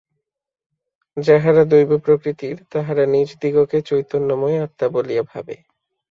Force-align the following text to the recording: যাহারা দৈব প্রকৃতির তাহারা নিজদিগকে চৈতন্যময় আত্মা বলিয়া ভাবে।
যাহারা 1.17 1.63
দৈব 1.65 1.91
প্রকৃতির 2.05 2.57
তাহারা 2.69 3.03
নিজদিগকে 3.07 3.77
চৈতন্যময় 3.81 4.57
আত্মা 4.61 4.87
বলিয়া 4.95 5.23
ভাবে। 5.31 5.55